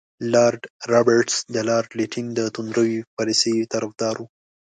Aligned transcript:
لارډ 0.33 0.61
رابرټس 0.91 1.37
د 1.53 1.55
لارډ 1.69 1.89
لیټن 1.99 2.25
د 2.37 2.39
توندروي 2.55 2.99
پالیسۍ 3.15 3.55
طرفدار 3.73 4.15
وو. 4.17 4.27